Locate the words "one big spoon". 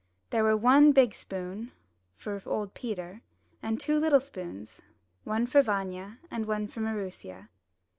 0.57-1.73